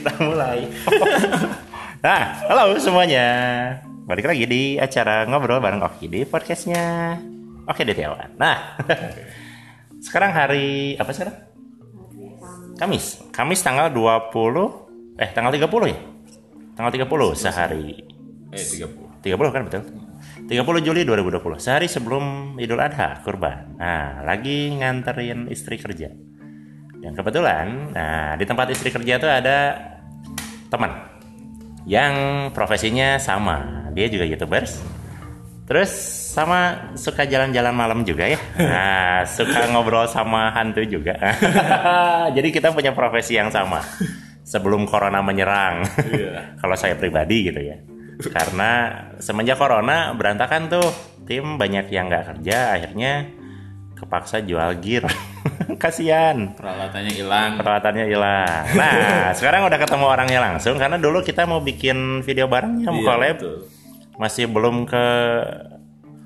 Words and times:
kita 0.00 0.16
mulai. 0.24 0.64
nah, 2.04 2.40
halo 2.48 2.80
semuanya. 2.80 3.26
Balik 4.08 4.32
lagi 4.32 4.44
di 4.48 4.62
acara 4.80 5.28
ngobrol 5.28 5.60
bareng 5.60 5.84
Oki 5.84 6.08
di 6.08 6.24
podcastnya 6.24 7.14
Oke 7.68 7.84
Detiawan. 7.84 8.32
Nah, 8.40 8.80
sekarang 10.08 10.32
hari 10.32 10.96
apa 10.96 11.12
sekarang? 11.12 11.36
Kamis. 12.80 13.20
Kamis 13.28 13.60
tanggal 13.60 13.92
20 13.92 15.20
eh 15.20 15.30
tanggal 15.36 15.52
30 15.52 15.68
ya? 15.92 15.98
Tanggal 16.80 16.92
30 16.96 17.36
sehari. 17.36 18.00
Eh 18.56 18.64
30. 18.80 19.20
30 19.20 19.52
kan 19.52 19.62
betul? 19.68 19.84
30 20.48 20.82
Juli 20.82 21.04
2020, 21.06 21.62
sehari 21.62 21.86
sebelum 21.86 22.56
Idul 22.58 22.80
Adha, 22.82 23.20
kurban. 23.22 23.78
Nah, 23.78 24.24
lagi 24.26 24.72
nganterin 24.74 25.46
istri 25.46 25.78
kerja. 25.78 26.10
Dan 27.00 27.16
kebetulan, 27.16 27.96
nah 27.96 28.36
di 28.36 28.44
tempat 28.44 28.68
istri 28.76 28.92
kerja 28.92 29.16
tuh 29.16 29.32
ada 29.32 29.72
teman 30.68 31.10
yang 31.88 32.14
profesinya 32.52 33.16
sama. 33.16 33.88
Dia 33.96 34.06
juga 34.12 34.28
YouTubers. 34.28 35.00
Terus 35.70 35.90
sama 36.34 36.90
suka 36.98 37.26
jalan-jalan 37.26 37.70
malam 37.70 38.02
juga 38.02 38.26
ya. 38.26 38.38
Nah, 38.58 39.22
suka 39.38 39.70
ngobrol 39.70 40.10
sama 40.10 40.50
hantu 40.50 40.82
juga. 40.82 41.14
Jadi 42.36 42.48
kita 42.50 42.74
punya 42.74 42.90
profesi 42.90 43.38
yang 43.38 43.54
sama. 43.54 43.78
Sebelum 44.42 44.82
corona 44.86 45.22
menyerang. 45.22 45.86
Iya. 46.10 46.32
Kalau 46.60 46.74
saya 46.74 46.98
pribadi 46.98 47.50
gitu 47.50 47.62
ya. 47.62 47.78
Karena 48.34 49.02
semenjak 49.22 49.56
corona 49.56 50.12
berantakan 50.14 50.68
tuh. 50.68 50.90
Tim 51.30 51.62
banyak 51.62 51.94
yang 51.94 52.10
nggak 52.10 52.26
kerja, 52.26 52.74
akhirnya 52.74 53.22
kepaksa 54.00 54.40
jual 54.40 54.72
gear. 54.80 55.04
Kasihan 55.76 56.52
Peralatannya 56.52 57.12
hilang. 57.12 57.50
peralatannya 57.56 58.04
hilang. 58.04 58.64
Nah, 58.74 58.92
sekarang 59.38 59.64
udah 59.64 59.78
ketemu 59.78 60.04
orangnya 60.04 60.40
langsung 60.42 60.76
karena 60.76 60.96
dulu 60.96 61.20
kita 61.20 61.44
mau 61.44 61.60
bikin 61.60 62.20
video 62.20 62.44
bareng 62.44 62.80
ya, 62.80 62.88
mau 62.88 63.00
Iya, 63.00 63.06
collab. 63.06 63.36
betul. 63.38 63.56
Masih 64.16 64.44
belum 64.44 64.84
ke 64.84 65.04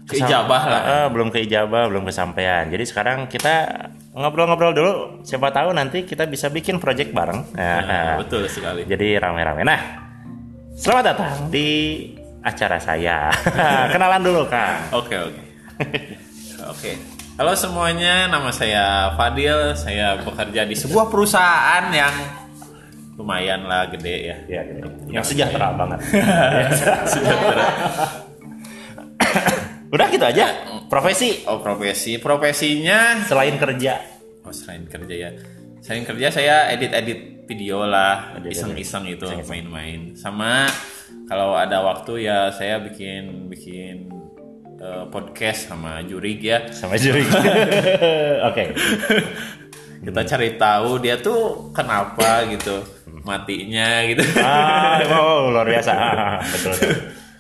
Keijabah 0.04 0.62
lah. 0.66 0.80
Eh, 0.84 1.06
belum 1.08 1.32
ke 1.32 1.40
ijabah, 1.40 1.88
belum 1.88 2.04
kesampaian. 2.04 2.68
Jadi 2.68 2.84
sekarang 2.84 3.24
kita 3.24 3.88
ngobrol-ngobrol 4.12 4.76
dulu. 4.76 4.92
Siapa 5.22 5.48
tahu 5.48 5.72
nanti 5.72 6.04
kita 6.04 6.28
bisa 6.28 6.52
bikin 6.52 6.76
project 6.76 7.08
bareng. 7.10 7.40
Nah, 7.56 7.80
Nah, 7.80 8.14
betul 8.20 8.44
sekali. 8.44 8.84
jadi 8.84 9.16
rame-rame. 9.16 9.64
Nah, 9.64 9.80
selamat 10.76 11.04
datang 11.08 11.32
di 11.48 11.68
acara 12.42 12.76
saya. 12.76 13.32
Kenalan 13.96 14.20
dulu, 14.20 14.44
Kang. 14.44 14.92
Oke 14.92 15.16
oke. 15.16 15.42
Oke. 16.68 16.92
Halo 17.34 17.50
semuanya, 17.58 18.30
nama 18.30 18.54
saya 18.54 19.10
Fadil. 19.18 19.74
Saya 19.74 20.22
bekerja 20.22 20.62
di 20.70 20.78
sebuah 20.78 21.10
perusahaan 21.10 21.90
yang 21.90 22.14
lumayan 23.18 23.66
lah 23.66 23.90
gede 23.90 24.16
ya. 24.30 24.36
Ya, 24.46 24.62
gitu. 24.70 24.86
Yang 25.10 25.34
sejahtera 25.34 25.74
banget. 25.74 25.98
Sejahtera. 27.10 27.66
Udah 29.98 30.06
gitu 30.14 30.22
aja. 30.22 30.46
Profesi 30.86 31.42
Oh 31.50 31.58
profesi, 31.58 32.22
profesinya 32.22 33.26
selain 33.26 33.58
kerja. 33.58 33.98
oh 34.46 34.54
selain 34.54 34.86
kerja 34.86 35.14
ya. 35.18 35.30
Selain 35.82 36.06
kerja 36.06 36.30
saya 36.30 36.70
edit-edit 36.70 37.50
video 37.50 37.82
lah, 37.82 38.38
iseng-iseng 38.46 39.10
itu 39.10 39.26
main-main. 39.50 40.14
Sama 40.14 40.70
kalau 41.26 41.58
ada 41.58 41.82
waktu 41.82 42.30
ya 42.30 42.54
saya 42.54 42.78
bikin 42.78 43.50
bikin 43.50 44.23
eh, 44.84 45.04
podcast 45.08 45.72
sama 45.72 46.04
Jurig 46.04 46.38
ya. 46.38 46.68
sama 46.70 46.94
juri. 46.94 47.24
Oke. 48.52 48.64
kita 50.04 50.20
cari 50.22 50.60
tahu 50.60 51.00
dia 51.00 51.16
tuh 51.16 51.72
kenapa 51.72 52.44
gitu 52.46 52.84
matinya 53.24 54.04
gitu 54.04 54.20
Ah, 54.36 55.00
wow, 55.08 55.48
luar 55.54 55.64
biasa. 55.64 55.92
Ah, 55.96 56.36
betul. 56.44 56.76
betul. 56.76 56.92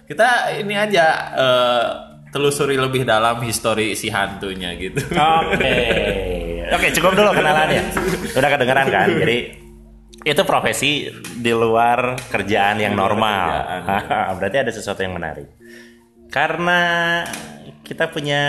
kita 0.04 0.28
ini 0.58 0.72
aja 0.72 1.04
eh, 1.36 1.84
telusuri 2.32 2.74
lebih 2.74 3.04
dalam 3.04 3.44
histori 3.44 3.92
si 3.92 4.08
hantunya 4.08 4.72
gitu 4.74 5.04
Oke. 5.12 5.76
Oke, 6.64 6.88
cukup 6.96 7.12
dulu 7.12 7.30
kenalannya. 7.30 7.84
Udah 8.32 8.48
kedengeran 8.48 8.86
kan? 8.88 9.06
Jadi 9.22 9.38
itu 10.24 10.42
profesi 10.42 11.04
di 11.36 11.52
luar 11.52 12.16
kerjaan 12.32 12.80
yang 12.80 12.96
normal. 12.96 13.84
kerjaan. 13.84 14.32
Berarti 14.40 14.56
ada 14.56 14.72
sesuatu 14.72 15.04
yang 15.04 15.12
menarik. 15.12 15.44
Karena 16.34 16.80
kita 17.86 18.10
punya 18.10 18.42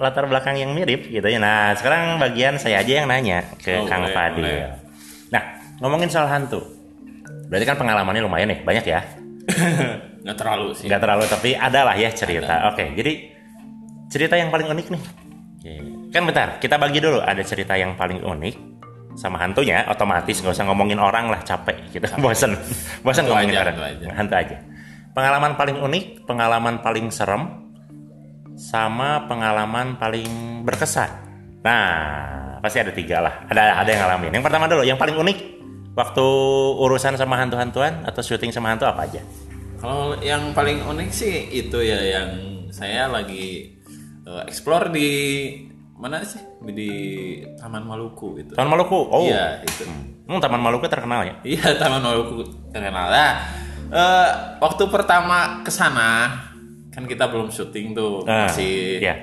latar 0.00 0.24
belakang 0.24 0.56
yang 0.56 0.72
mirip 0.72 1.04
gitu 1.04 1.26
ya. 1.28 1.36
Nah, 1.36 1.76
sekarang 1.76 2.16
bagian 2.16 2.56
saya 2.56 2.80
aja 2.80 3.04
yang 3.04 3.06
nanya 3.12 3.44
ke 3.60 3.76
Oh, 3.76 3.84
Kang 3.84 4.08
boleh, 4.08 4.16
Fadil. 4.16 4.40
boleh. 4.40 4.72
Nah, 5.28 5.42
ngomongin 5.84 6.08
soal 6.08 6.32
hantu. 6.32 6.64
Berarti 7.52 7.68
kan 7.68 7.76
pengalamannya 7.76 8.24
lumayan 8.24 8.48
nih, 8.56 8.64
banyak 8.64 8.84
ya. 8.88 9.04
nggak 10.22 10.38
terlalu 10.38 10.70
sih 10.78 10.86
Nggak 10.86 11.02
terlalu 11.02 11.24
tapi 11.26 11.50
ada 11.52 11.80
lah 11.84 11.94
ya 11.98 12.08
cerita. 12.08 12.72
Oke, 12.72 12.96
jadi 12.96 13.12
cerita 14.08 14.40
yang 14.40 14.48
paling 14.48 14.72
unik 14.72 14.86
nih. 14.96 15.02
Kan 16.12 16.24
bentar, 16.24 16.56
kita 16.56 16.80
bagi 16.80 17.04
dulu. 17.04 17.20
Ada 17.20 17.44
cerita 17.44 17.76
yang 17.76 17.96
paling 18.00 18.24
unik 18.24 18.56
sama 19.12 19.36
hantunya, 19.44 19.84
otomatis 19.92 20.40
nggak 20.40 20.56
usah 20.56 20.64
ngomongin 20.72 20.96
orang 20.96 21.28
lah 21.28 21.44
capek 21.44 21.76
gitu, 21.92 22.08
bosen, 22.24 22.56
bosen 23.04 23.28
ngomongin 23.28 23.60
aja, 23.60 23.60
orang, 23.68 23.76
hantu 24.16 24.34
aja. 24.40 24.56
Pengalaman 25.12 25.52
paling 25.60 25.76
unik, 25.76 26.04
pengalaman 26.24 26.80
paling 26.80 27.12
serem, 27.12 27.68
sama 28.56 29.28
pengalaman 29.28 30.00
paling 30.00 30.64
berkesan. 30.64 31.10
Nah, 31.60 32.58
pasti 32.64 32.80
ada 32.80 32.92
tiga 32.96 33.20
lah. 33.20 33.44
Ada 33.48 33.84
ada 33.84 33.88
yang 33.92 34.00
ngalamin. 34.08 34.30
Yang 34.40 34.44
pertama 34.48 34.64
dulu, 34.68 34.82
yang 34.88 34.96
paling 34.96 35.16
unik 35.20 35.38
waktu 35.92 36.26
urusan 36.80 37.20
sama 37.20 37.36
hantu-hantuan 37.36 38.08
atau 38.08 38.24
syuting 38.24 38.48
sama 38.48 38.72
hantu 38.72 38.88
apa 38.88 39.04
aja? 39.04 39.20
kalau 39.82 40.14
yang 40.22 40.54
paling 40.54 40.78
unik 40.86 41.10
sih 41.10 41.50
itu 41.50 41.82
ya 41.82 41.98
yang 41.98 42.30
saya 42.70 43.10
lagi 43.10 43.74
eh, 44.22 44.42
explore 44.46 44.94
di 44.94 45.10
mana 45.98 46.22
sih 46.22 46.38
di 46.70 46.90
Taman 47.58 47.82
Maluku 47.82 48.38
itu 48.38 48.54
Taman 48.54 48.78
Maluku. 48.78 48.94
Oh. 49.10 49.26
iya 49.26 49.58
itu 49.66 49.82
Hmm, 50.22 50.38
Taman 50.38 50.62
Maluku 50.62 50.86
terkenal 50.86 51.26
ya. 51.26 51.34
Iya 51.42 51.74
Taman 51.82 51.98
Maluku 51.98 52.46
terkenal. 52.70 53.10
Nah, 53.10 53.42
eh, 53.92 54.28
waktu 54.58 54.84
pertama 54.88 55.60
ke 55.60 55.70
sana 55.70 56.32
kan 56.92 57.04
kita 57.04 57.28
belum 57.28 57.48
syuting 57.48 57.92
tuh 57.92 58.24
Ah, 58.24 58.48
masih 58.48 59.00
iya. 59.00 59.16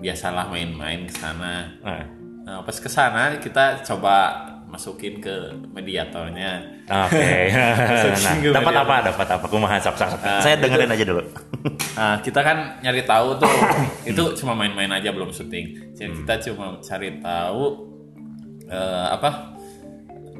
biasalah 0.00 0.48
main-main 0.48 1.04
ke 1.08 1.14
sana. 1.14 1.72
Nah, 1.84 2.04
Nah, 2.48 2.64
pas 2.64 2.72
ke 2.80 2.88
sana 2.88 3.36
kita 3.36 3.84
coba 3.84 4.32
masukin 4.68 5.20
ke 5.20 5.52
mediatornya. 5.68 6.80
Oke. 6.88 7.52
nah, 7.52 8.16
Singgung 8.16 8.56
dapat 8.56 8.72
apa? 8.72 8.94
Dapat 9.12 9.28
apa? 9.36 9.44
Kumaha. 9.48 9.76
Ah, 9.76 10.40
Saya 10.40 10.56
dengerin 10.56 10.88
aja 10.88 11.04
dulu. 11.04 11.28
Nah, 11.96 12.16
kita 12.24 12.40
kan 12.40 12.80
nyari 12.80 13.04
tahu 13.04 13.36
tuh 13.36 13.52
itu 14.16 14.22
cuma 14.40 14.56
main-main 14.56 14.88
aja 14.88 15.12
belum 15.12 15.28
syuting. 15.28 15.92
Jadi 15.92 16.24
kita 16.24 16.34
cuma 16.48 16.80
cari 16.80 17.20
tahu 17.20 17.64
eh, 18.64 19.06
apa? 19.12 19.56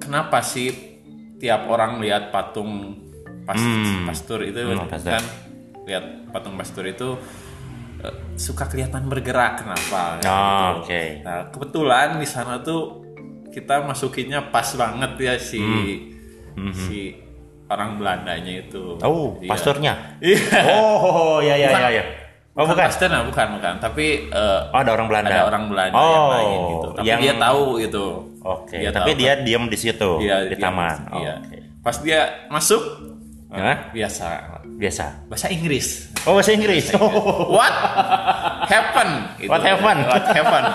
Kenapa 0.00 0.40
sih 0.40 0.72
tiap 1.36 1.68
orang 1.68 2.00
lihat 2.00 2.32
patung 2.32 2.96
pas, 3.48 3.56
Hmm. 3.56 4.04
pastur 4.04 4.44
itu 4.44 4.60
Hmm, 4.60 4.84
pastur. 4.84 5.09
kan 5.10 5.25
lihat 5.82 6.04
patung 6.28 6.54
pastur 6.54 6.84
itu 6.84 7.16
eh, 7.98 8.14
suka 8.36 8.69
kelihatan 8.69 9.09
bergerak 9.09 9.59
kenapa? 9.59 10.20
Oh, 10.20 10.20
gitu. 10.20 10.84
oke. 10.84 11.03
Nah, 11.25 11.41
kebetulan 11.48 12.08
di 12.14 12.28
sana 12.28 12.60
tuh 12.60 13.00
kita 13.48 13.82
masukinnya 13.82 14.53
pas 14.53 14.69
banget 14.70 15.16
ya 15.16 15.34
si 15.34 15.58
si 16.70 17.16
orang 17.66 17.97
Belandanya 17.97 18.54
itu. 18.60 18.97
Hmm. 18.97 19.04
Oh, 19.04 19.34
Iya. 19.38 19.48
pasturnya. 19.48 19.92
Iya. 20.20 20.60
Oh, 20.75 21.41
ya 21.41 21.54
ya 21.54 21.69
Bukan- 21.69 21.82
ya 21.82 21.91
ya. 21.91 22.04
Oh, 22.53 22.66
bukan. 22.66 22.84
Pastor, 22.84 23.06
nah, 23.08 23.22
bukan, 23.22 23.47
bukan. 23.54 23.75
Tapi 23.78 24.06
eh, 24.26 24.60
Oh, 24.69 24.76
ada 24.76 24.91
orang 24.91 25.06
Belanda. 25.06 25.31
ada 25.31 25.42
orang 25.47 25.64
Belanda 25.66 25.94
oh, 25.94 26.03
yang 26.04 26.26
lain 26.28 26.58
gitu. 26.69 26.88
Tapi 26.92 27.06
yang- 27.06 27.20
dia 27.20 27.34
tahu 27.37 27.62
gitu. 27.78 28.06
Oke. 28.40 28.76
Dia 28.76 28.90
Tapi 28.90 29.11
tahu, 29.11 29.20
dia 29.20 29.32
diam 29.38 29.64
di 29.67 29.78
situ 29.78 30.11
Iya, 30.19 30.37
di 30.44 30.55
dia- 30.55 30.61
taman. 30.61 30.96
Oh, 31.08 31.19
iya. 31.19 31.34
Oke. 31.38 31.56
Pas 31.78 31.96
dia 31.99 32.20
masuk 32.46 32.82
Hah? 33.48 33.88
biasa 33.96 34.26
Biasa. 34.78 35.24
bahasa 35.26 35.48
Inggris. 35.48 36.12
Oh, 36.28 36.36
bahasa 36.36 36.52
Inggris. 36.52 36.92
What 37.48 37.74
happen? 38.68 39.08
Gitu. 39.40 39.48
What 39.48 39.64
happened? 39.64 40.00
What 40.04 40.24
happened? 40.28 40.68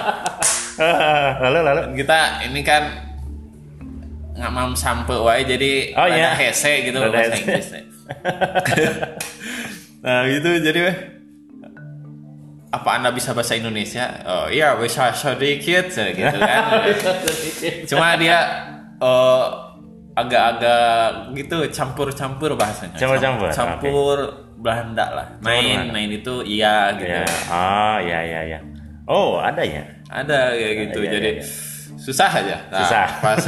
lalu 1.46 1.60
lalu. 1.64 1.82
Kita 2.02 2.42
ini 2.44 2.62
kan 2.66 2.84
nggak 4.34 4.50
mam 4.50 4.74
sampe 4.74 5.14
wae 5.14 5.46
jadi 5.46 5.94
Oh, 5.94 6.10
iya. 6.10 6.34
rada 6.34 6.42
hese 6.42 6.74
gitu 6.84 6.98
Rada 6.98 7.14
bahasa. 7.14 7.36
Inggris. 7.38 7.68
nah 10.04 10.28
gitu 10.28 10.50
jadi 10.60 10.80
weh 10.90 10.98
apa 12.74 12.90
anda 12.98 13.14
bisa 13.14 13.32
bahasa 13.32 13.54
Indonesia? 13.54 14.26
Oh 14.26 14.50
iya 14.50 14.74
bisa 14.76 15.14
sedikit 15.14 15.94
gitu 15.94 16.38
kan. 16.42 16.64
Cuma 17.90 18.18
dia 18.18 18.38
eh, 18.98 19.46
agak-agak 20.14 21.34
gitu 21.34 21.58
campur-campur 21.74 22.54
bahasanya. 22.54 22.98
Campur-campur, 22.98 23.50
Campur 23.50 24.18
Belanda 24.58 25.06
lah. 25.10 25.28
Belanda. 25.42 25.92
nain 25.92 26.12
itu 26.14 26.46
iya 26.46 26.94
gitu. 26.96 27.10
Ya. 27.10 27.26
Oh, 27.50 27.98
ya 28.00 28.20
ya 28.22 28.42
ya. 28.58 28.60
Oh, 29.10 29.42
ada 29.42 29.66
ya. 29.66 29.84
Ada 30.08 30.54
kayak 30.54 30.74
gitu. 30.88 31.00
Iya, 31.02 31.10
iya, 31.10 31.14
Jadi 31.18 31.32
iya. 31.36 31.44
susah 31.98 32.30
aja. 32.30 32.58
Nah, 32.70 32.80
Susah. 32.86 33.08
Pas 33.20 33.42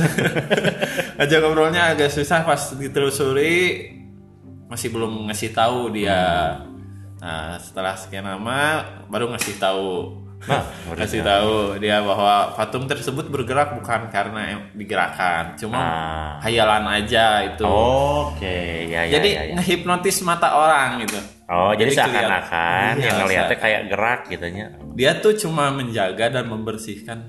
aja 1.24 1.36
ngobrolnya 1.40 1.96
agak 1.96 2.10
susah 2.12 2.44
pas 2.44 2.60
ditelusuri 2.76 3.94
masih 4.68 4.90
belum 4.90 5.30
ngasih 5.30 5.54
tahu 5.54 5.94
dia. 5.94 6.58
Nah, 7.22 7.56
setelah 7.62 7.94
sekian 7.96 8.26
lama 8.26 8.84
baru 9.08 9.30
ngasih 9.32 9.56
tahu. 9.62 10.25
Nah, 10.46 10.62
ngasih 10.94 11.22
tahu 11.22 11.54
dia 11.78 11.98
bahwa 12.00 12.54
patung 12.54 12.86
tersebut 12.86 13.26
bergerak 13.28 13.74
bukan 13.74 14.08
karena 14.08 14.70
digerakkan, 14.72 15.56
cuma 15.56 15.80
Ah. 15.80 16.30
hayalan 16.40 16.86
aja 16.86 17.42
itu. 17.46 17.66
Oke, 17.66 18.86
ya 18.86 19.04
ya 19.04 19.18
Jadi 19.18 19.30
ya, 19.32 19.42
ya. 19.42 19.54
ngehipnotis 19.58 20.22
mata 20.22 20.52
orang 20.52 21.02
gitu. 21.02 21.18
Oh, 21.46 21.72
jadi 21.72 21.90
Jadi 21.90 21.98
seakan-akan 21.98 22.92
Iya, 22.96 23.06
yang 23.06 23.16
ngeliatnya 23.22 23.48
seakan. 23.52 23.64
kayak 23.64 23.82
gerak 23.88 24.20
gitu 24.28 24.46
nya. 24.50 24.66
Dia 24.94 25.12
tuh 25.18 25.34
cuma 25.36 25.70
menjaga 25.70 26.26
dan 26.32 26.46
membersihkan 26.46 27.20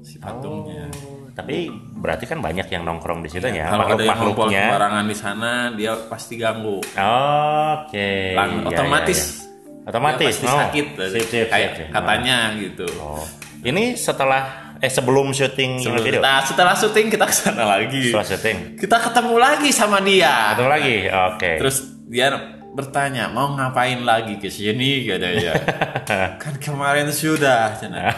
si 0.00 0.16
patungnya. 0.16 0.88
Tapi 1.32 1.66
berarti 1.96 2.24
kan 2.24 2.38
banyak 2.38 2.68
yang 2.68 2.84
nongkrong 2.84 3.20
di 3.20 3.28
situ 3.28 3.42
ya, 3.42 3.66
Kalau 3.66 3.84
ada 3.84 3.98
yang 3.98 4.06
makhluk-makhluknya. 4.06 4.62
sembarangan 4.68 5.04
di 5.04 5.16
sana, 5.16 5.50
dia 5.72 5.92
pasti 6.06 6.34
ganggu. 6.36 6.78
Oke. 6.78 8.10
Lang- 8.32 8.62
ya, 8.62 8.68
otomatis. 8.70 9.20
ya, 9.20 9.42
ya. 9.42 9.52
Otomatis. 9.84 10.40
Dia 10.40 10.44
pasti 10.44 10.46
oh. 10.48 10.60
sakit. 10.64 10.86
Sip, 10.96 11.26
sip, 11.28 11.46
kayak 11.52 11.70
sip, 11.76 11.78
sip. 11.84 11.88
katanya 11.92 12.36
gitu. 12.56 12.86
Oh. 13.00 13.24
Ini 13.64 13.96
setelah 13.96 14.76
eh 14.80 14.92
sebelum 14.92 15.32
syuting 15.32 15.80
Sebelum- 15.80 16.04
video. 16.04 16.20
Nah, 16.20 16.44
setelah 16.44 16.74
syuting 16.76 17.08
kita 17.12 17.24
ke 17.28 17.34
sana 17.36 17.64
lagi. 17.64 18.12
Setelah 18.12 18.28
syuting. 18.28 18.56
Kita 18.80 18.96
ketemu 19.00 19.34
lagi 19.36 19.70
sama 19.72 19.98
dia. 20.00 20.56
Ketemu 20.56 20.70
lagi. 20.72 20.96
Oke. 21.08 21.50
Terus 21.60 21.76
dia 22.08 22.26
bertanya, 22.74 23.30
"Mau 23.32 23.54
ngapain 23.56 24.00
lagi 24.02 24.36
ke 24.40 24.48
sini?" 24.52 25.08
katanya. 25.08 25.52
kan 26.42 26.54
kemarin 26.60 27.08
sudah, 27.12 27.76
cina. 27.80 28.12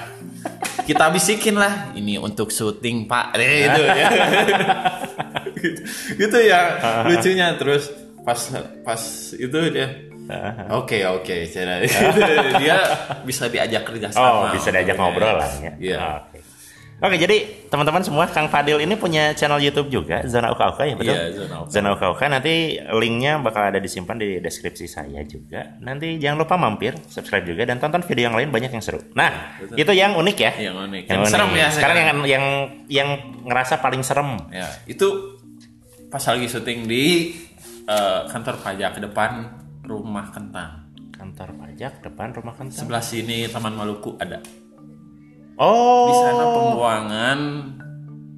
Kita 0.86 1.10
bisikin 1.10 1.58
lah, 1.58 1.90
ini 1.98 2.14
untuk 2.14 2.54
syuting, 2.54 3.10
Pak. 3.10 3.34
Eh, 3.34 3.66
gitu 3.66 3.82
ya. 3.82 4.08
gitu, 5.58 5.80
gitu 6.22 6.38
ya 6.42 6.60
lucunya 7.06 7.54
terus 7.56 7.90
pas 8.26 8.38
pas 8.82 9.02
itu 9.34 9.58
dia 9.70 10.05
Oke 10.72 11.02
oke, 11.02 11.36
cina. 11.46 11.78
dia 12.62 12.76
bisa 13.22 13.46
diajak 13.46 13.82
kerja 13.84 14.10
Oh, 14.12 14.46
sama. 14.46 14.52
bisa 14.52 14.68
diajak 14.70 14.96
ngobrol 14.96 15.38
lah 15.38 15.50
ya. 15.58 15.72
Iya. 15.78 15.98
Oke. 16.22 16.38
Oke, 16.96 17.20
jadi 17.20 17.68
teman-teman 17.68 18.00
semua, 18.00 18.24
Kang 18.24 18.48
Fadil 18.48 18.80
ini 18.80 18.96
punya 18.96 19.36
channel 19.36 19.60
YouTube 19.60 19.92
juga, 19.92 20.24
Zona 20.24 20.48
Uka 20.48 20.72
Uka 20.72 20.88
ya 20.88 20.96
betul? 20.96 21.12
Iya, 21.12 21.28
Zona 21.28 21.54
Uka. 21.60 21.68
Zona 21.68 21.88
Uka 21.92 22.06
Uka 22.08 22.24
nanti 22.26 22.54
linknya 22.80 23.36
bakal 23.36 23.68
ada 23.68 23.76
disimpan 23.76 24.16
di 24.16 24.40
deskripsi 24.40 24.88
saya 24.88 25.20
juga. 25.28 25.76
Nanti 25.76 26.16
jangan 26.16 26.40
lupa 26.40 26.56
mampir, 26.56 26.96
subscribe 27.04 27.44
juga 27.44 27.68
dan 27.68 27.76
tonton 27.76 28.00
video 28.00 28.32
yang 28.32 28.36
lain 28.40 28.48
banyak 28.48 28.72
yang 28.72 28.80
seru. 28.80 29.04
Nah, 29.12 29.60
itu 29.76 29.92
yang 29.92 30.16
unik 30.16 30.36
ya. 30.40 30.52
Yang 30.56 30.76
unik. 30.88 31.02
Yang, 31.04 31.18
Yang 31.20 31.28
serem 31.28 31.48
unik. 31.52 31.60
ya, 31.60 31.68
Sekarang 31.68 31.96
yang 32.00 32.08
yang 32.24 32.44
yang 32.88 33.08
ngerasa 33.44 33.76
paling 33.76 34.00
serem. 34.00 34.30
Ya, 34.48 34.64
itu 34.88 35.36
pas 36.08 36.24
lagi 36.24 36.48
syuting 36.48 36.88
di 36.88 37.36
eh, 37.84 38.20
kantor 38.24 38.56
pajak 38.56 39.04
depan 39.04 39.52
rumah 39.86 40.28
kentang. 40.28 40.90
Kantor 41.08 41.56
pajak 41.56 42.02
depan 42.02 42.28
rumah 42.30 42.52
kentang. 42.52 42.84
Sebelah 42.84 43.00
sini 43.00 43.46
Taman 43.46 43.72
Maluku 43.72 44.18
ada. 44.18 44.42
Oh. 45.56 46.06
Di 46.06 46.14
sana 46.14 46.44
pembuangan 46.44 47.38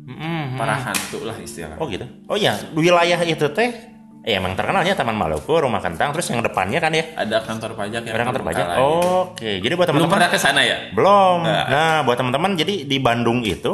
Mm-mm. 0.09 0.55
para 0.55 0.79
hantu 0.79 1.27
lah 1.27 1.35
istilahnya. 1.37 1.77
Oh 1.77 1.91
gitu. 1.91 2.07
Oh 2.27 2.37
iya, 2.39 2.55
wilayah 2.73 3.19
itu 3.21 3.45
teh 3.51 3.71
eh, 4.23 4.35
emang 4.35 4.55
terkenalnya 4.55 4.95
Taman 4.95 5.17
Maluku, 5.17 5.51
Rumah 5.51 5.81
Kentang, 5.81 6.13
terus 6.13 6.29
yang 6.29 6.39
depannya 6.39 6.79
kan 6.79 6.93
ya 6.93 7.05
Ada 7.13 7.43
kantor 7.43 7.75
pajak 7.75 8.03
yang 8.05 8.15
ada 8.15 8.25
kantor 8.25 8.45
pajak. 8.45 8.65
gitu. 8.65 8.81
Oke, 9.27 9.51
jadi 9.59 9.75
buat 9.75 9.89
Belum 9.89 10.07
teman-teman 10.07 10.15
pernah 10.15 10.29
ke 10.31 10.39
sana 10.39 10.61
ya? 10.63 10.79
belum. 10.93 11.39
Nah. 11.43 11.65
Nah, 11.67 11.97
buat 12.05 12.17
teman-teman 12.17 12.55
jadi 12.55 12.85
di 12.85 12.99
Bandung 13.01 13.43
itu 13.43 13.73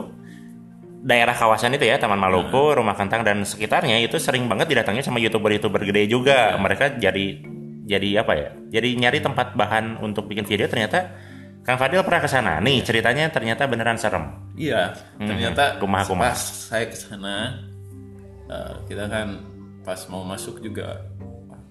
daerah 1.04 1.36
kawasan 1.36 1.76
itu 1.76 1.84
ya 1.84 2.00
Taman 2.00 2.16
Maluku, 2.16 2.72
Nah. 2.72 2.80
Rumah 2.80 2.96
Kentang 2.96 3.20
dan 3.22 3.44
sekitarnya 3.44 4.00
itu 4.00 4.16
sering 4.16 4.48
banget 4.48 4.72
didatangi 4.72 5.04
sama 5.04 5.20
youtuber-youtuber 5.20 5.84
gede 5.84 6.02
Nah. 6.02 6.10
juga. 6.10 6.38
Mereka 6.56 6.96
jadi 6.96 7.26
jadi 7.84 8.24
apa 8.24 8.32
ya? 8.32 8.48
Jadi 8.72 8.96
nyari 8.96 9.20
tempat 9.20 9.52
bahan 9.52 10.00
untuk 10.00 10.24
bikin 10.24 10.48
video 10.48 10.64
ternyata 10.64 11.12
Kang 11.64 11.76
Fadil 11.76 12.04
pernah 12.04 12.20
ke 12.20 12.28
sana. 12.28 12.52
Nih 12.60 12.84
ceritanya 12.84 13.28
ternyata 13.28 13.64
beneran 13.64 13.96
serem. 13.96 14.52
Iya, 14.52 14.92
ternyata 15.16 15.80
Kumaha-kumaha. 15.80 16.32
pas 16.32 16.40
saya 16.40 16.88
ke 16.88 16.96
sana 16.96 17.60
eh, 18.48 18.74
kita 18.84 19.08
kan 19.08 19.40
pas 19.80 20.00
mau 20.08 20.24
masuk 20.24 20.60
juga 20.60 21.00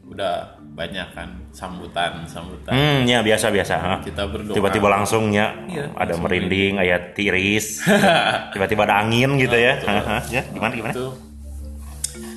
udah 0.03 0.61
banyak 0.73 1.07
kan 1.13 1.29
sambutan 1.53 2.25
sambutan. 2.25 2.73
Hmm, 2.73 3.05
ya 3.05 3.21
biasa-biasa. 3.21 3.75
ha. 3.77 3.93
Kita 4.01 4.25
berdoa. 4.25 4.53
Tiba-tiba 4.53 4.89
langsungnya 4.89 5.53
Iya, 5.65 5.89
ada 5.93 6.13
langsung 6.13 6.25
merinding, 6.25 6.73
ayat 6.81 7.13
tiris, 7.17 7.81
tiba-tiba 8.53 8.85
ada 8.85 9.01
angin 9.01 9.37
gitu 9.37 9.53
ya. 9.57 9.77
ya, 10.29 10.41
gimana 10.53 10.73
gimana? 10.73 10.93
itu 10.93 11.05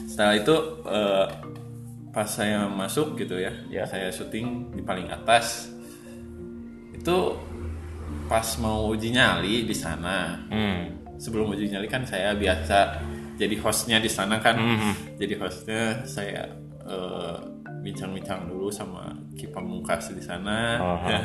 setelah 0.08 0.32
itu 0.32 0.56
eh, 0.88 1.26
pas 2.16 2.24
saya 2.26 2.64
masuk 2.64 3.12
gitu 3.14 3.36
ya, 3.36 3.52
Ya. 3.68 3.84
saya 3.84 4.08
syuting 4.08 4.72
di 4.72 4.80
paling 4.80 5.04
atas 5.06 5.68
itu 6.90 7.16
pas 8.24 8.46
mau 8.56 8.88
uji 8.88 9.12
nyali 9.12 9.62
di 9.62 9.76
sana 9.76 10.40
Hmm. 10.48 11.12
sebelum 11.14 11.52
uji 11.52 11.68
nyali 11.68 11.86
kan 11.86 12.02
saya 12.02 12.32
biasa 12.32 13.04
jadi 13.36 13.52
hostnya 13.60 14.00
di 14.00 14.08
sana 14.08 14.40
kan 14.40 14.56
Hmm. 14.56 14.92
jadi 15.14 15.36
hostnya 15.36 15.82
saya 16.02 16.48
eh, 16.82 17.36
bincang-bincang 17.82 18.46
dulu 18.46 18.70
sama 18.70 19.12
Ki 19.32 19.46
Pamungkas 19.46 20.10
di 20.10 20.22
sana 20.22 20.80
Aha. 20.96 21.18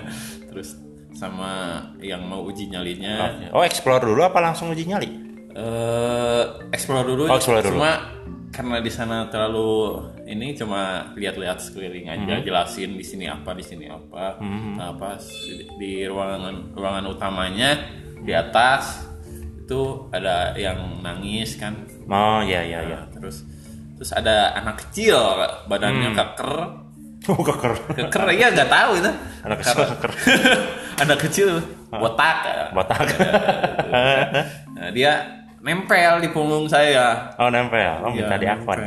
terus 0.45 0.75
sama 1.11 1.79
yang 1.99 2.21
mau 2.21 2.43
uji 2.43 2.67
nyalinya 2.67 3.49
Oh, 3.49 3.61
explore 3.61 4.03
dulu 4.03 4.21
apa 4.21 4.39
langsung 4.39 4.69
uji 4.69 4.85
nyali? 4.85 5.09
eh 5.51 6.43
explore 6.71 7.03
dulu. 7.05 7.27
Oh, 7.27 7.35
explore 7.35 7.59
dulu. 7.61 7.75
Cuma 7.75 8.20
karena 8.51 8.77
di 8.77 8.91
sana 8.91 9.31
terlalu 9.31 9.95
ini 10.27 10.51
cuma 10.53 11.11
lihat-lihat 11.15 11.57
sekeliling 11.57 12.05
aja, 12.05 12.35
Hmm. 12.35 12.43
jelasin 12.43 12.93
di 12.93 13.03
sini 13.03 13.25
apa, 13.25 13.55
di 13.55 13.63
sini 13.63 13.87
apa. 13.87 14.37
Nah, 14.75 14.91
pas 14.93 15.23
di, 15.79 16.03
ruangan 16.03 16.75
ruangan 16.75 17.05
utamanya 17.07 17.79
di 18.19 18.31
atas 18.31 19.07
itu 19.57 20.11
ada 20.11 20.51
yang 20.53 20.99
nangis 20.99 21.55
kan. 21.55 21.73
Oh, 22.05 22.43
ya 22.43 22.59
ya 22.59 22.83
ya. 22.83 22.99
Nah, 22.99 23.03
terus 23.09 23.47
terus 23.95 24.11
ada 24.11 24.51
anak 24.53 24.83
kecil 24.83 25.15
badannya 25.65 26.11
Hmm. 26.11 26.17
keker. 26.19 26.53
Oh, 27.29 27.37
keker. 27.37 27.77
Keker 27.93 28.33
ya 28.33 28.49
nggak 28.49 28.65
tahu 28.65 28.97
itu. 28.97 29.11
Anak 29.45 29.61
kecil 29.61 29.77
keker. 29.93 30.11
anak 31.05 31.17
kecil 31.21 31.49
botak. 31.93 32.37
Botak. 32.73 33.05
Nah, 34.73 34.89
dia 34.89 35.40
nempel 35.61 36.19
di 36.19 36.29
punggung 36.29 36.65
saya. 36.65 37.29
Oh, 37.37 37.47
nempel. 37.47 38.01
Oh, 38.01 38.09
minta 38.09 38.35
Iya, 38.35 38.57
diakon. 38.57 38.79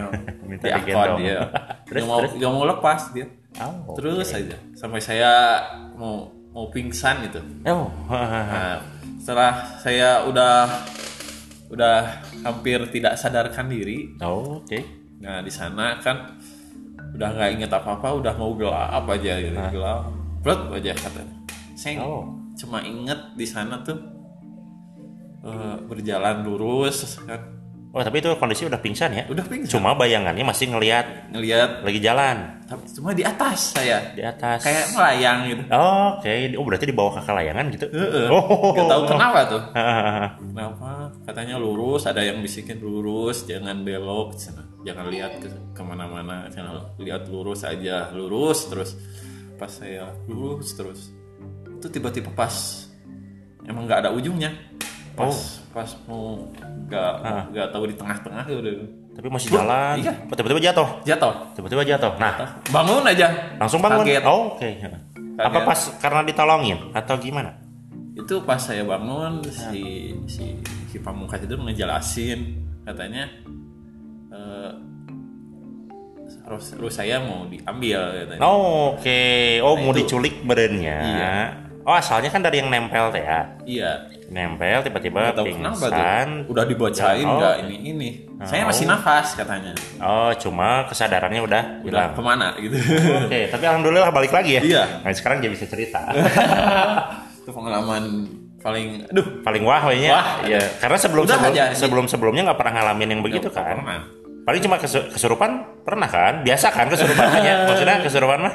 minta 0.45 0.67
diakon 0.69 0.83
digendong. 0.83 1.19
dia. 1.19 1.41
terus 1.85 2.03
gak 2.03 2.07
mau 2.07 2.21
terus. 2.21 2.33
gak 2.37 2.53
mau 2.53 2.65
lepas 2.67 3.01
dia. 3.11 3.27
Oh. 3.55 3.95
Terus 3.95 4.29
aja 4.31 4.57
sampai 4.75 4.99
saya 4.99 5.33
mau 5.95 6.27
mau 6.51 6.67
pingsan 6.69 7.23
gitu. 7.25 7.39
Oh. 7.65 7.87
Nah, 8.11 8.83
setelah 9.23 9.53
saya 9.79 10.27
udah 10.27 10.67
udah 11.69 11.97
hampir 12.43 12.79
tidak 12.91 13.15
sadarkan 13.15 13.67
diri. 13.67 14.15
Oh, 14.19 14.61
oke. 14.61 14.79
Nah, 15.19 15.41
di 15.41 15.49
sana 15.49 15.99
kan 15.99 16.37
udah 17.11 17.29
nggak 17.31 17.51
inget 17.55 17.71
apa-apa, 17.71 18.11
udah 18.15 18.35
mau 18.35 18.53
gelap 18.55 19.07
aja 19.07 19.33
gitu. 19.39 19.55
Gelap. 19.73 20.03
Blot 20.43 20.61
aja 20.73 20.93
katanya. 20.93 21.35
Saya 21.73 22.03
Oh. 22.03 22.27
cuma 22.55 22.79
inget 22.81 23.17
di 23.35 23.43
sana 23.43 23.81
tuh 23.81 23.97
eh, 25.45 25.77
berjalan 25.85 26.41
lurus 26.43 27.21
kan. 27.23 27.41
Oh, 27.95 28.03
tapi 28.03 28.19
itu 28.19 28.27
kondisi 28.43 28.67
udah 28.67 28.83
pingsan 28.83 29.15
ya? 29.15 29.23
Udah 29.31 29.47
pingsan. 29.47 29.79
Cuma 29.79 29.95
bayangannya 29.95 30.43
masih 30.43 30.67
ngelihat 30.75 31.31
Ngelihat 31.31 31.87
lagi 31.87 32.01
jalan 32.03 32.55
tapi 32.65 32.89
cuma 32.97 33.13
di 33.13 33.21
atas 33.21 33.77
saya. 33.77 34.01
di 34.17 34.25
atas. 34.25 34.65
kayak 34.65 34.97
melayang 34.97 35.39
gitu. 35.53 35.63
Oh, 35.69 36.17
Oke, 36.17 36.57
oh 36.57 36.65
berarti 36.65 36.85
di 36.89 36.97
bawah 36.97 37.21
kakak 37.21 37.35
layangan 37.37 37.67
gitu? 37.69 37.87
Heeh. 37.93 38.27
Oh, 38.33 38.73
Gak 38.73 38.89
tahu 38.89 39.03
kenapa 39.05 39.41
tuh. 39.47 39.63
Kenapa? 40.49 40.91
Katanya 41.29 41.61
lurus, 41.61 42.09
ada 42.09 42.25
yang 42.25 42.41
bisikin 42.41 42.81
lurus, 42.81 43.45
jangan 43.45 43.85
belok, 43.85 44.33
jangan 44.81 45.07
lihat 45.13 45.45
ke 45.45 45.49
ke 45.77 45.83
mana-mana, 45.85 46.49
lihat 46.97 47.29
lurus 47.29 47.69
aja, 47.69 48.09
lurus 48.17 48.65
terus. 48.73 48.97
Pas 49.61 49.71
saya 49.71 50.09
lurus 50.27 50.73
terus, 50.75 51.13
itu 51.69 51.87
tiba-tiba 51.87 52.33
pas 52.35 52.89
emang 53.69 53.85
nggak 53.85 54.09
ada 54.09 54.11
ujungnya. 54.11 54.51
Pas 55.15 55.27
Oh. 55.27 55.39
pas 55.71 55.91
mau 56.05 56.43
nggak 56.85 57.13
nggak 57.51 57.67
tahu 57.69 57.85
di 57.87 57.95
tengah-tengah 57.95 58.45
udah 58.49 58.75
Tapi 59.15 59.29
masih 59.29 59.49
jalan. 59.49 59.95
Iya. 59.97 60.13
Oh, 60.21 60.35
tiba-tiba 60.35 60.61
jatuh. 60.61 60.89
jatuh. 61.03 61.35
Tiba-tiba 61.55 61.83
jatuh. 61.85 62.13
Nah, 62.17 62.35
Bangun 62.67 63.03
aja. 63.05 63.31
langsung 63.57 63.79
bangun. 63.79 64.03
Kaget. 64.03 64.23
Oh, 64.25 64.51
oke. 64.53 64.69
Apa 65.37 65.49
Kaget. 65.53 65.65
pas 65.65 65.81
karena 65.99 66.21
ditolongin 66.23 66.79
atau 66.91 67.15
gimana? 67.17 67.51
itu 68.15 68.39
pas 68.41 68.55
saya 68.57 68.87
bangun 68.87 69.43
si 69.43 69.83
si 70.25 70.55
si 70.87 70.97
pamungkas 70.99 71.43
itu 71.43 71.51
ngejelasin 71.53 72.47
katanya 72.85 73.27
eh 74.31 74.71
harus 76.45 76.65
harus 76.73 76.93
saya 76.93 77.19
mau 77.19 77.43
diambil 77.45 78.01
katanya 78.17 78.41
Oh, 78.41 78.95
oke. 78.95 79.23
Oh, 79.61 79.75
Nah, 79.75 79.81
mau 79.81 79.91
itu- 79.91 79.99
diculik 80.05 80.35
badannya. 80.43 80.99
Iya. 81.01 81.35
Oh, 81.83 81.93
asalnya 81.93 82.29
kan 82.29 82.41
dari 82.41 82.59
yang 82.59 82.69
nempel 82.69 83.11
teh 83.11 83.21
ya. 83.21 83.41
iya 83.67 83.91
nempel 84.35 84.83
tiba-tiba 84.83 85.31
Nggak 85.31 85.37
tahu 85.37 85.47
kenapa 85.49 85.79
tuh. 85.79 85.87
pingsan. 85.87 86.29
Udah 86.51 86.65
dibacain 86.67 87.23
Oh. 87.25 87.39
nggak 87.39 87.55
ini 87.63 87.77
ini. 87.87 88.09
Saya 88.43 88.67
masih 88.67 88.85
nafas 88.85 89.33
katanya. 89.33 89.71
Oh, 89.97 90.35
cuma 90.35 90.85
kesadarannya 90.85 91.39
udah 91.41 91.63
Udah 91.81 91.87
hilang. 91.87 92.13
ke 92.13 92.21
mana 92.21 92.47
gitu. 92.59 92.75
Oke, 93.23 93.41
tapi 93.47 93.65
alhamdulillah 93.65 94.11
balik 94.11 94.35
lagi 94.35 94.59
ya. 94.59 94.63
Iya. 94.65 94.85
Nah, 95.01 95.11
sekarang 95.11 95.39
dia 95.39 95.49
bisa 95.49 95.65
cerita. 95.65 96.03
Itu 97.39 97.51
pengalaman 97.51 98.27
paling 98.59 99.05
aduh 99.07 99.27
Paling 99.41 99.63
wah 99.63 99.81
kayaknya. 99.83 100.11
Wah. 100.11 100.27
ya, 100.43 100.61
karena 100.79 100.97
sebelum 100.97 101.23
Udah 101.23 101.37
sebelum, 101.37 101.55
aja. 101.55 101.65
sebelum 101.73 102.05
sebelumnya 102.07 102.43
nggak 102.45 102.59
pernah 102.59 102.73
ngalamin 102.75 103.09
yang 103.11 103.23
begitu 103.23 103.49
kan. 103.49 103.79
pernah. 103.79 104.03
Paling 104.45 104.61
cuma 104.61 104.77
kesu- 104.77 105.09
kesurupan 105.09 105.51
pernah 105.81 106.05
kan? 106.05 106.43
Biasa 106.43 106.69
kan 106.69 106.91
kesurupan. 106.91 107.27
Maksudnya 107.71 108.03
kesurupan 108.03 108.39
mah 108.43 108.55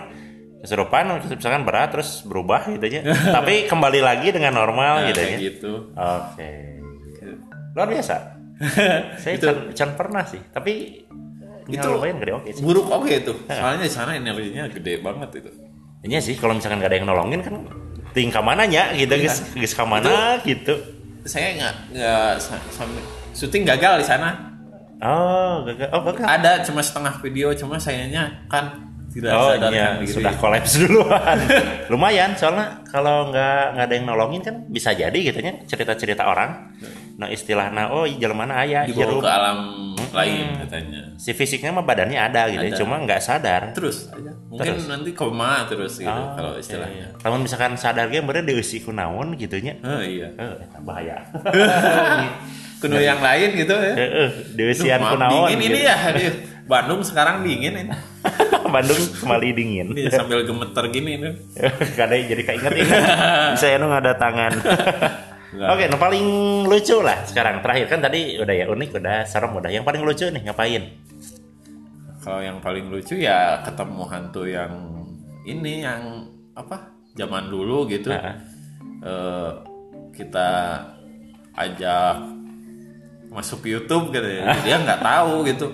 kesurupan 0.60 1.08
misalkan 1.24 1.64
berat 1.64 1.90
terus 1.90 2.22
berubah 2.22 2.68
gitu 2.68 2.84
aja. 2.84 3.00
tapi 3.38 3.66
kembali 3.66 4.00
lagi 4.00 4.30
dengan 4.30 4.56
normal 4.56 5.04
Nah, 5.04 5.08
gitu 5.10 5.22
ya. 5.22 5.38
gitu. 5.40 5.72
Oke. 5.92 6.52
Luar 7.74 7.88
biasa. 7.88 8.16
Saya 9.24 9.40
can, 9.40 9.72
can 9.72 9.90
pernah 9.96 10.24
sih, 10.24 10.42
tapi 10.52 11.00
itu 11.64 11.78
Itu 11.78 11.88
lumayan 11.92 12.18
gede 12.20 12.34
oke 12.34 12.50
sih. 12.52 12.60
Buruk 12.60 12.90
oke 12.90 13.14
itu. 13.14 13.32
Soalnya 13.46 13.86
di 13.86 13.94
sana 13.94 14.12
energinya 14.14 14.68
gede 14.68 15.00
banget 15.00 15.40
itu. 15.40 15.52
Iya 16.02 16.20
sih, 16.20 16.36
kalau 16.36 16.56
misalkan 16.56 16.80
gak 16.80 16.90
ada 16.90 16.98
yang 16.98 17.08
nolongin 17.08 17.40
kan 17.40 17.56
tingkah 18.12 18.42
mananya 18.42 18.90
gitu, 18.92 19.14
Iya. 19.14 19.30
guys, 19.30 19.38
guys 19.54 19.72
ke 19.72 19.84
mana 19.86 20.42
gitu. 20.42 20.74
Saya 21.24 21.56
nggak 21.56 21.76
nggak 21.94 22.32
syuting 23.32 23.64
gagal 23.64 24.02
di 24.02 24.06
sana. 24.08 24.30
Oh, 25.00 25.64
gagal. 25.64 25.88
Oh, 25.94 26.02
gagal. 26.04 26.26
Ada 26.26 26.52
cuma 26.66 26.82
setengah 26.82 27.16
video, 27.22 27.54
cuma 27.54 27.78
sayangnya 27.78 28.44
kan 28.50 28.89
tidak 29.10 29.30
Oh 29.32 29.50
sadarkan 29.52 29.72
iya, 29.72 29.88
diri. 29.98 30.14
sudah 30.14 30.34
kolaps 30.34 30.74
duluan. 30.78 31.38
Lumayan, 31.92 32.34
soalnya 32.34 32.86
kalau 32.86 33.30
nggak 33.30 33.64
nggak 33.74 33.86
ada 33.86 33.94
yang 33.94 34.06
nolongin 34.06 34.42
kan 34.42 34.56
bisa 34.66 34.92
jadi 34.92 35.14
gitu 35.16 35.40
nya 35.40 35.60
cerita-cerita 35.64 36.24
orang. 36.24 36.78
Nah 37.16 37.28
istilahnya, 37.28 37.90
oh 37.90 38.08
jalan 38.08 38.38
mana 38.38 38.64
ayah, 38.64 38.86
dibawa 38.86 39.04
hirup. 39.04 39.20
ke 39.20 39.30
alam 39.30 39.60
lain 40.10 40.46
katanya. 40.58 41.02
Si 41.16 41.32
fisiknya 41.32 41.70
mah 41.70 41.84
badannya 41.84 42.16
ada 42.18 42.48
gitu, 42.48 42.64
ya, 42.64 42.72
Ada. 42.72 42.80
cuma 42.80 42.96
nggak 42.98 43.20
sadar. 43.20 43.62
Terus 43.74 44.08
aja. 44.08 44.32
Mungkin 44.48 44.74
Terus. 44.74 44.88
nanti 44.88 45.12
koma 45.12 45.68
terus 45.68 45.98
gitu 45.98 46.10
Oh, 46.10 46.34
kalau 46.34 46.52
oke. 46.54 46.64
istilahnya. 46.64 47.14
Namun 47.20 47.40
misalkan 47.44 47.76
sadar 47.76 48.08
ge 48.08 48.18
bener 48.20 48.42
dieusi 48.42 48.80
ku 48.80 48.90
naon 48.90 49.36
gitu 49.36 49.60
nya. 49.60 49.78
Oh 49.80 50.00
iya. 50.00 50.32
Eh, 50.32 50.54
bahaya. 50.82 51.22
Kuno 52.80 52.96
yang 52.96 53.20
lain 53.20 53.50
gitu 53.58 53.76
ya. 53.76 53.94
Heeh, 53.94 54.30
dieusian 54.56 54.98
Duh, 54.98 55.12
ku 55.12 55.16
maaf, 55.16 55.22
naon. 55.22 55.32
dingin 55.52 55.60
ini 55.62 55.70
gitu. 55.76 55.86
ya. 55.86 55.96
aduh. 56.08 56.34
Bandung 56.64 57.02
sekarang 57.04 57.44
dingin 57.44 57.74
ini. 57.76 57.92
Bandung 58.72 59.02
kembali 59.20 59.48
dingin. 59.54 59.88
Ini 59.94 60.10
sambil 60.14 60.46
gemeter 60.46 60.86
gini 60.90 61.18
nih. 61.20 61.34
Kadang 62.00 62.22
jadi 62.26 62.44
keinget-inget. 62.46 63.04
Saya 63.58 63.82
nu 63.82 63.90
ada 63.92 64.16
tangan. 64.16 64.54
Oke, 65.50 65.90
nah 65.90 65.98
paling 65.98 66.26
lucu 66.70 67.02
lah 67.02 67.26
sekarang 67.26 67.66
terakhir 67.66 67.90
kan 67.90 68.06
tadi 68.06 68.38
udah 68.38 68.54
ya 68.54 68.66
unik, 68.70 69.02
udah 69.02 69.26
serem, 69.26 69.50
udah. 69.58 69.74
Yang 69.74 69.82
paling 69.82 70.02
lucu 70.06 70.30
nih 70.30 70.42
ngapain? 70.46 70.84
Kalau 72.22 72.40
yang 72.46 72.62
paling 72.62 72.86
lucu 72.94 73.18
ya 73.18 73.66
ketemu 73.66 74.04
hantu 74.06 74.46
yang 74.46 74.74
ini 75.50 75.82
yang 75.82 76.30
apa? 76.54 76.94
Zaman 77.18 77.50
dulu 77.50 77.90
gitu. 77.90 78.14
Heeh. 78.14 78.36
Eh, 79.02 79.52
kita 80.14 80.50
ajak 81.58 82.16
masuk 83.34 83.66
YouTube 83.66 84.14
gitu 84.14 84.30
ya. 84.30 84.54
Dia 84.66 84.78
nggak 84.86 85.02
tahu 85.02 85.50
gitu. 85.50 85.74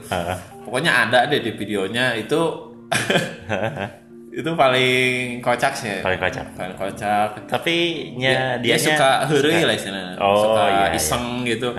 Pokoknya 0.65 1.05
ada 1.05 1.29
deh 1.29 1.43
di 1.43 1.51
videonya 1.51 2.15
itu 2.15 2.64
itu 4.39 4.51
paling 4.51 5.39
kocak 5.39 5.73
sih. 5.73 6.03
Paling 6.03 6.19
kocak. 6.19 6.45
Paling 6.59 6.77
kocak. 6.77 7.29
Tapi 7.47 7.75
nya 8.19 8.59
dia, 8.59 8.75
dia 8.75 8.77
suka 8.77 9.09
heureuy 9.31 9.63
lah 9.63 9.75
istilahnya. 9.75 10.15
Oh, 10.19 10.43
suka 10.43 10.63
iya, 10.67 10.85
iya. 10.91 10.97
iseng 10.99 11.25
gitu. 11.47 11.69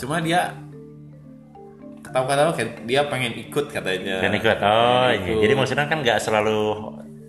Cuma 0.00 0.16
dia 0.24 0.40
ketawa-ketawa 2.00 2.50
kayak 2.56 2.70
dia 2.88 3.00
pengen 3.12 3.32
ikut 3.36 3.66
katanya. 3.68 4.16
Kan 4.24 4.32
ikut. 4.32 4.56
Oh, 4.64 5.12
Pengen 5.12 5.12
iya. 5.12 5.32
ikut. 5.36 5.42
Jadi 5.44 5.52
maksudnya 5.52 5.86
kan 5.90 5.98
nggak 6.00 6.18
selalu 6.22 6.60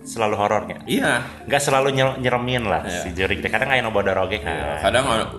selalu 0.07 0.35
horornya. 0.39 0.77
Iya. 0.87 1.19
Nggak 1.51 1.61
selalu 1.61 1.87
nyeremin 2.23 2.63
lah 2.63 2.87
Iya. 2.87 3.03
si 3.03 3.09
jurik. 3.11 3.43
Kadang 3.43 3.67
kayak 3.67 3.83
no 3.83 3.91
bodoroge 3.91 4.39
kan. 4.39 4.79
Kadang 4.79 5.03
orang 5.03 5.29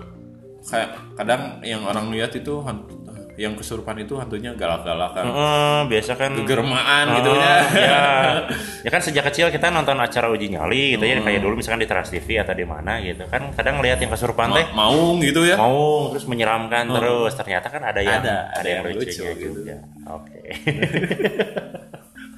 kayak 0.61 0.89
kadang 1.17 1.41
yang 1.65 1.81
orang 1.87 2.13
lihat 2.13 2.35
itu 2.37 2.61
hantu, 2.61 2.98
yang 3.39 3.55
kesurupan 3.55 3.95
itu 3.97 4.13
hantunya 4.13 4.51
galak-galakan. 4.51 5.23
Heeh, 5.23 5.79
biasa 5.87 6.11
kan 6.13 6.35
Gegermaan 6.35 7.05
Oh, 7.07 7.15
gitu 7.15 7.31
ya. 7.33 7.55
ya. 7.71 8.03
ya 8.85 8.89
kan 8.89 8.99
sejak 8.99 9.23
kecil 9.25 9.47
kita 9.47 9.67
nonton 9.69 9.95
acara 9.95 10.27
uji 10.27 10.51
nyali 10.51 10.93
gitu 10.93 11.03
ya 11.03 11.15
Hmm. 11.15 11.23
kayak 11.23 11.39
dulu 11.39 11.55
misalkan 11.55 11.79
di 11.79 11.87
Trans 11.87 12.09
TV 12.09 12.35
atau 12.37 12.51
di 12.51 12.63
mana 12.63 12.99
gitu 12.99 13.23
kan 13.25 13.47
kadang 13.51 13.79
ngelihat 13.79 13.97
yang 13.97 14.11
kesurupan 14.11 14.51
teh 14.51 14.67
Ma- 14.69 14.85
Maung 14.85 15.19
gitu 15.19 15.41
ya. 15.41 15.55
mau 15.55 16.11
terus 16.11 16.25
menyeramkan 16.25 16.85
terus 16.85 17.31
ternyata 17.33 17.67
kan 17.67 17.81
ada 17.81 17.99
yang 17.99 18.19
Ada, 18.19 18.35
ada 18.53 18.67
yang, 18.67 18.83
yang 18.83 18.93
lucu 18.93 19.07
gitu. 19.07 19.31
juga 19.55 19.75
oke 20.05 20.39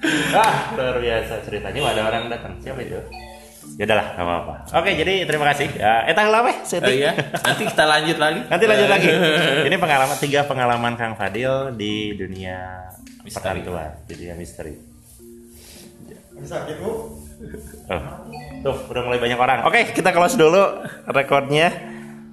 ah 0.34 0.54
luar 0.74 0.98
biasa 0.98 1.34
ceritanya 1.42 1.80
ada 1.88 2.02
orang 2.04 2.24
datang 2.28 2.54
siapa 2.58 2.82
itu 2.82 2.98
ya 3.76 3.84
udahlah 3.84 4.08
nggak 4.12 4.26
apa-apa 4.26 4.54
oke 4.74 4.90
jadi 4.94 5.14
terima 5.24 5.46
kasih 5.52 5.68
ya 5.74 5.94
etah 6.06 6.28
lah 6.28 6.42
weh 6.44 6.54
Oh, 6.54 6.66
setik. 6.66 6.92
iya. 6.94 7.12
Nanti 7.16 7.64
kita 7.66 7.84
lanjut 7.84 8.18
lagi. 8.18 8.40
nanti 8.46 8.66
lanjut 8.66 8.90
lagi 8.90 9.10
ini 9.64 9.76
pengalaman 9.76 10.18
tiga 10.18 10.44
pengalaman 10.44 10.94
Kang 10.96 11.14
Fadil 11.14 11.72
di 11.74 12.14
dunia 12.14 12.88
Misteri. 13.22 13.62
perkantuan 13.64 13.90
di 14.06 14.14
dunia 14.16 14.36
misteri 14.36 14.74
Bisa 16.36 16.66
gitu. 16.66 16.90
Oh, 17.88 18.02
tuh 18.62 18.76
udah 18.88 19.02
mulai 19.04 19.18
banyak 19.18 19.36
orang. 19.36 19.60
Oke, 19.64 19.94
kita 19.94 20.10
close 20.10 20.34
dulu 20.34 20.62
rekornya. 21.06 21.70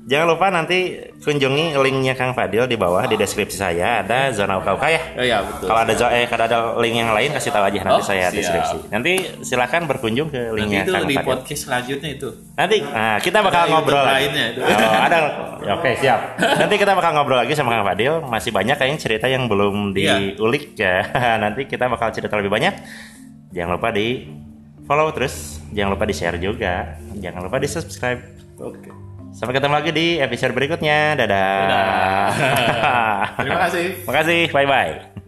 Jangan 0.09 0.25
lupa 0.27 0.49
nanti 0.49 0.79
kunjungi 1.21 1.77
linknya 1.77 2.17
Kang 2.17 2.33
Fadil 2.33 2.65
di 2.65 2.75
bawah 2.75 3.05
di 3.05 3.13
deskripsi 3.15 3.55
saya 3.55 4.01
ada 4.01 4.33
zona 4.33 4.57
UKUK 4.57 4.85
ya. 4.89 5.03
Oh 5.13 5.21
iya 5.21 5.39
betul. 5.45 5.69
Kalau 5.69 5.81
ada 5.85 5.93
zo- 5.93 6.09
eh 6.09 6.25
kalau 6.25 6.45
ada 6.45 6.59
link 6.81 6.97
yang 6.97 7.13
lain 7.13 7.29
kasih 7.29 7.53
tahu 7.53 7.61
aja 7.63 7.79
nanti 7.79 7.93
Oh, 7.93 8.01
saya 8.01 8.33
siap. 8.33 8.41
deskripsi. 8.41 8.79
Nanti 8.89 9.13
silakan 9.45 9.85
berkunjung 9.85 10.33
ke 10.33 10.41
Nanti 10.41 10.57
linknya 10.57 10.81
itu 10.81 10.93
Kang 10.93 11.05
di 11.05 11.13
Fadil. 11.13 11.29
podcast 11.29 11.61
selanjutnya 11.61 12.11
itu. 12.11 12.29
Nanti 12.57 12.77
nah, 12.81 13.17
kita 13.21 13.39
bakal 13.39 13.61
Ada 13.61 13.69
ngobrol 13.69 14.01
lainnya 14.03 14.45
itu. 14.49 14.61
Oh, 14.65 14.73
ada. 14.99 15.19
Ya, 15.61 15.73
Oke, 15.77 15.91
siap. 15.95 16.21
Nanti 16.41 16.75
kita 16.75 16.93
bakal 16.95 17.11
ngobrol 17.13 17.39
lagi 17.39 17.53
sama 17.53 17.69
Kang 17.71 17.85
Fadil. 17.85 18.15
Masih 18.25 18.49
banyak 18.49 18.75
kayaknya 18.75 18.99
cerita 18.99 19.27
yang 19.29 19.45
belum 19.45 19.93
Iya. 19.93 20.41
diulik 20.41 20.73
ya. 20.73 21.05
Nanti 21.45 21.69
kita 21.69 21.85
bakal 21.85 22.17
cerita 22.17 22.33
lebih 22.33 22.49
banyak. 22.49 22.73
Jangan 23.53 23.77
lupa 23.77 23.93
di 23.93 24.25
follow 24.83 25.13
terus. 25.13 25.61
Jangan 25.69 26.01
lupa 26.01 26.09
di 26.09 26.15
share 26.17 26.41
juga. 26.41 26.97
Jangan 27.13 27.45
lupa 27.45 27.61
di 27.61 27.69
subscribe. 27.69 28.25
Oke. 28.57 29.08
Sampai 29.33 29.55
ketemu 29.55 29.75
lagi 29.77 29.91
di 29.95 30.07
episode 30.19 30.53
berikutnya. 30.57 31.15
Dadah. 31.15 32.29
Terima 33.45 33.59
kasih. 33.69 33.87
Makasih. 34.09 34.41
Bye 34.51 34.67
bye. 34.67 35.28